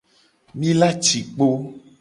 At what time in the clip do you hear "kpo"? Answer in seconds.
1.35-1.47